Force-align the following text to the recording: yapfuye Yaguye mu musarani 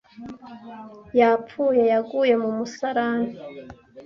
yapfuye 1.19 1.83
Yaguye 1.93 2.33
mu 2.43 2.49
musarani 2.57 3.31